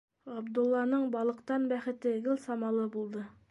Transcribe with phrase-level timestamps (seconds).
[0.35, 3.25] Ғабдулланың балыҡтан бәхете гел самалы булды.